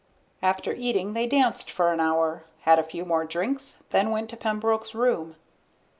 [0.41, 4.35] After eating they danced for an hour, had a few more drinks, then went to
[4.35, 5.35] Pembroke's room.